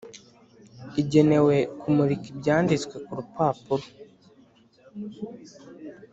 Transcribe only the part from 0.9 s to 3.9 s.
igenewe kumurika ibyanditswe ku rupapuro.